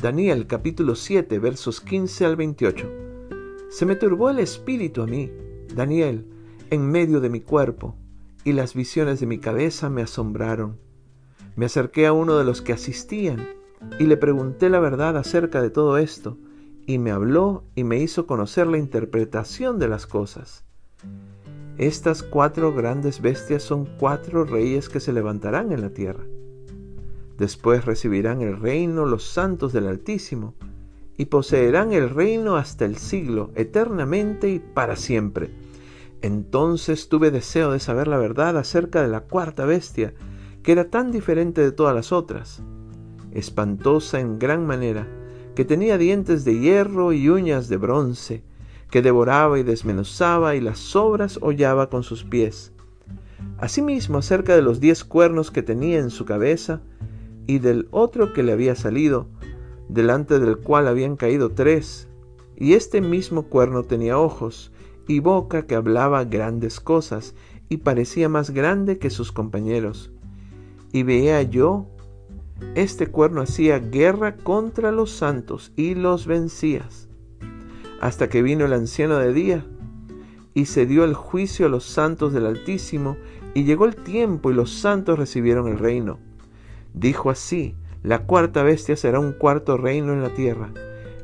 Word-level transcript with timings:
Daniel 0.00 0.46
capítulo 0.46 0.94
7 0.94 1.38
versos 1.38 1.80
15 1.80 2.24
al 2.24 2.36
28. 2.36 2.90
Se 3.70 3.86
me 3.86 3.96
turbó 3.96 4.30
el 4.30 4.38
espíritu 4.38 5.02
a 5.02 5.06
mí, 5.06 5.30
Daniel, 5.74 6.26
en 6.70 6.90
medio 6.90 7.20
de 7.20 7.28
mi 7.28 7.40
cuerpo, 7.40 7.96
y 8.44 8.52
las 8.52 8.74
visiones 8.74 9.20
de 9.20 9.26
mi 9.26 9.38
cabeza 9.38 9.90
me 9.90 10.02
asombraron. 10.02 10.78
Me 11.54 11.66
acerqué 11.66 12.06
a 12.06 12.12
uno 12.12 12.38
de 12.38 12.44
los 12.44 12.62
que 12.62 12.72
asistían 12.72 13.46
y 13.98 14.04
le 14.04 14.16
pregunté 14.16 14.70
la 14.70 14.80
verdad 14.80 15.16
acerca 15.16 15.60
de 15.60 15.70
todo 15.70 15.98
esto, 15.98 16.38
y 16.86 16.98
me 16.98 17.10
habló 17.10 17.64
y 17.74 17.84
me 17.84 17.98
hizo 17.98 18.26
conocer 18.26 18.66
la 18.66 18.78
interpretación 18.78 19.78
de 19.78 19.88
las 19.88 20.06
cosas. 20.06 20.64
Estas 21.80 22.22
cuatro 22.22 22.74
grandes 22.74 23.22
bestias 23.22 23.62
son 23.62 23.86
cuatro 23.98 24.44
reyes 24.44 24.90
que 24.90 25.00
se 25.00 25.14
levantarán 25.14 25.72
en 25.72 25.80
la 25.80 25.88
tierra. 25.88 26.24
Después 27.38 27.86
recibirán 27.86 28.42
el 28.42 28.60
reino 28.60 29.06
los 29.06 29.24
santos 29.24 29.72
del 29.72 29.86
Altísimo, 29.86 30.52
y 31.16 31.24
poseerán 31.24 31.94
el 31.94 32.10
reino 32.10 32.56
hasta 32.56 32.84
el 32.84 32.98
siglo, 32.98 33.50
eternamente 33.54 34.50
y 34.50 34.58
para 34.58 34.94
siempre. 34.94 35.48
Entonces 36.20 37.08
tuve 37.08 37.30
deseo 37.30 37.72
de 37.72 37.80
saber 37.80 38.08
la 38.08 38.18
verdad 38.18 38.58
acerca 38.58 39.00
de 39.00 39.08
la 39.08 39.22
cuarta 39.22 39.64
bestia, 39.64 40.12
que 40.62 40.72
era 40.72 40.90
tan 40.90 41.10
diferente 41.10 41.62
de 41.62 41.72
todas 41.72 41.94
las 41.94 42.12
otras, 42.12 42.62
espantosa 43.32 44.20
en 44.20 44.38
gran 44.38 44.66
manera, 44.66 45.08
que 45.54 45.64
tenía 45.64 45.96
dientes 45.96 46.44
de 46.44 46.58
hierro 46.58 47.14
y 47.14 47.30
uñas 47.30 47.70
de 47.70 47.78
bronce, 47.78 48.44
que 48.90 49.02
devoraba 49.02 49.58
y 49.58 49.62
desmenuzaba 49.62 50.56
y 50.56 50.60
las 50.60 50.78
sobras 50.78 51.38
hollaba 51.42 51.88
con 51.88 52.02
sus 52.02 52.24
pies. 52.24 52.72
Asimismo, 53.58 54.18
acerca 54.18 54.56
de 54.56 54.62
los 54.62 54.80
diez 54.80 55.04
cuernos 55.04 55.50
que 55.50 55.62
tenía 55.62 55.98
en 55.98 56.10
su 56.10 56.24
cabeza, 56.24 56.80
y 57.46 57.58
del 57.58 57.88
otro 57.90 58.32
que 58.32 58.42
le 58.42 58.52
había 58.52 58.74
salido, 58.74 59.26
delante 59.88 60.38
del 60.38 60.58
cual 60.58 60.88
habían 60.88 61.16
caído 61.16 61.50
tres, 61.50 62.08
y 62.56 62.74
este 62.74 63.00
mismo 63.00 63.44
cuerno 63.44 63.82
tenía 63.82 64.18
ojos 64.18 64.72
y 65.08 65.20
boca 65.20 65.66
que 65.66 65.74
hablaba 65.74 66.24
grandes 66.24 66.80
cosas, 66.80 67.34
y 67.68 67.78
parecía 67.78 68.28
más 68.28 68.50
grande 68.50 68.98
que 68.98 69.10
sus 69.10 69.32
compañeros. 69.32 70.10
Y 70.92 71.02
veía 71.02 71.42
yo, 71.42 71.86
este 72.74 73.06
cuerno 73.08 73.42
hacía 73.42 73.78
guerra 73.78 74.36
contra 74.36 74.92
los 74.92 75.10
santos 75.10 75.72
y 75.76 75.94
los 75.94 76.26
vencías, 76.26 77.09
hasta 78.00 78.28
que 78.28 78.42
vino 78.42 78.64
el 78.64 78.72
anciano 78.72 79.18
de 79.18 79.32
día, 79.32 79.66
y 80.54 80.66
se 80.66 80.86
dio 80.86 81.04
el 81.04 81.14
juicio 81.14 81.66
a 81.66 81.68
los 81.68 81.84
santos 81.84 82.32
del 82.32 82.46
Altísimo, 82.46 83.16
y 83.54 83.64
llegó 83.64 83.84
el 83.84 83.96
tiempo 83.96 84.50
y 84.50 84.54
los 84.54 84.72
santos 84.72 85.18
recibieron 85.18 85.68
el 85.68 85.78
reino. 85.78 86.18
Dijo 86.94 87.30
así, 87.30 87.74
la 88.02 88.20
cuarta 88.20 88.62
bestia 88.62 88.96
será 88.96 89.20
un 89.20 89.32
cuarto 89.32 89.76
reino 89.76 90.12
en 90.12 90.22
la 90.22 90.30
tierra, 90.30 90.72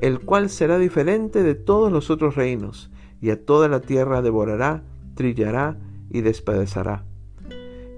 el 0.00 0.20
cual 0.20 0.50
será 0.50 0.78
diferente 0.78 1.42
de 1.42 1.54
todos 1.54 1.92
los 1.92 2.10
otros 2.10 2.34
reinos, 2.34 2.90
y 3.20 3.30
a 3.30 3.44
toda 3.44 3.68
la 3.68 3.80
tierra 3.80 4.22
devorará, 4.22 4.82
trillará 5.14 5.78
y 6.10 6.22
despedazará. 6.22 7.04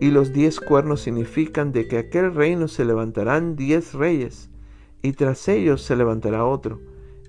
Y 0.00 0.10
los 0.10 0.32
diez 0.32 0.60
cuernos 0.60 1.00
significan 1.00 1.72
de 1.72 1.86
que 1.86 1.98
aquel 1.98 2.34
reino 2.34 2.68
se 2.68 2.84
levantarán 2.84 3.56
diez 3.56 3.94
reyes, 3.94 4.50
y 5.02 5.12
tras 5.12 5.48
ellos 5.48 5.82
se 5.82 5.96
levantará 5.96 6.44
otro, 6.44 6.80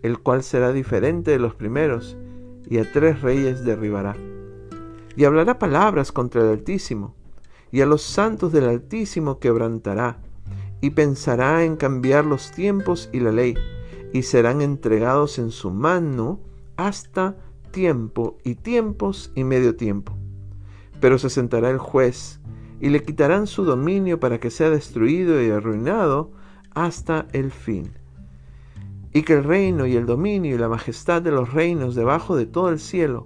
el 0.05 0.19
cual 0.19 0.43
será 0.43 0.71
diferente 0.71 1.31
de 1.31 1.39
los 1.39 1.55
primeros, 1.55 2.15
y 2.69 2.77
a 2.77 2.91
tres 2.91 3.21
reyes 3.23 3.65
derribará. 3.65 4.15
Y 5.15 5.25
hablará 5.25 5.57
palabras 5.57 6.11
contra 6.11 6.41
el 6.41 6.49
Altísimo, 6.49 7.15
y 7.71 7.81
a 7.81 7.87
los 7.87 8.03
santos 8.03 8.51
del 8.51 8.65
Altísimo 8.65 9.39
quebrantará, 9.39 10.19
y 10.79 10.91
pensará 10.91 11.63
en 11.63 11.75
cambiar 11.75 12.23
los 12.23 12.51
tiempos 12.51 13.09
y 13.13 13.19
la 13.19 13.31
ley, 13.31 13.55
y 14.13 14.21
serán 14.21 14.61
entregados 14.61 15.39
en 15.39 15.49
su 15.49 15.71
mano 15.71 16.39
hasta 16.77 17.35
tiempo 17.71 18.37
y 18.43 18.53
tiempos 18.53 19.31
y 19.33 19.43
medio 19.43 19.75
tiempo. 19.75 20.15
Pero 21.01 21.17
se 21.17 21.31
sentará 21.31 21.71
el 21.71 21.79
juez, 21.79 22.39
y 22.79 22.89
le 22.89 23.01
quitarán 23.01 23.47
su 23.47 23.63
dominio 23.63 24.19
para 24.19 24.39
que 24.39 24.51
sea 24.51 24.69
destruido 24.69 25.41
y 25.41 25.49
arruinado 25.49 26.31
hasta 26.75 27.25
el 27.31 27.49
fin. 27.49 28.04
Y 29.15 29.23
que 29.23 29.31
el 29.31 29.45
reino 29.45 29.85
y 29.85 29.95
el 29.95 30.05
dominio 30.05 30.53
y 30.53 30.57
la 30.57 30.67
majestad 30.67 31.21
de 31.21 31.31
los 31.31 31.53
reinos 31.53 31.95
debajo 31.95 32.35
de 32.35 32.45
todo 32.45 32.67
el 32.67 32.79
cielo 32.79 33.23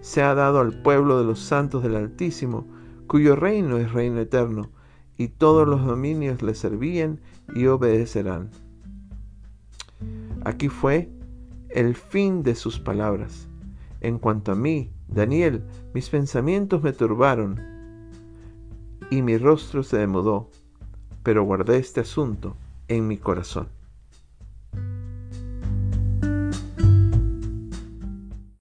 sea 0.00 0.36
dado 0.36 0.60
al 0.60 0.82
pueblo 0.82 1.18
de 1.18 1.24
los 1.24 1.40
santos 1.40 1.82
del 1.82 1.96
Altísimo, 1.96 2.64
cuyo 3.08 3.34
reino 3.34 3.76
es 3.78 3.90
reino 3.90 4.20
eterno, 4.20 4.70
y 5.18 5.26
todos 5.26 5.66
los 5.66 5.84
dominios 5.84 6.42
le 6.42 6.54
servían 6.54 7.18
y 7.56 7.66
obedecerán. 7.66 8.50
Aquí 10.44 10.68
fue 10.68 11.10
el 11.70 11.96
fin 11.96 12.44
de 12.44 12.54
sus 12.54 12.78
palabras. 12.78 13.48
En 14.00 14.20
cuanto 14.20 14.52
a 14.52 14.54
mí, 14.54 14.92
Daniel, 15.08 15.64
mis 15.92 16.08
pensamientos 16.08 16.84
me 16.84 16.92
turbaron 16.92 17.60
y 19.10 19.22
mi 19.22 19.38
rostro 19.38 19.82
se 19.82 19.98
demudó, 19.98 20.50
pero 21.24 21.42
guardé 21.42 21.78
este 21.78 21.98
asunto 21.98 22.54
en 22.86 23.08
mi 23.08 23.16
corazón. 23.16 23.81